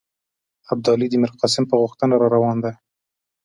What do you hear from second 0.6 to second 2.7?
ابدالي د میرقاسم په غوښتنه را روان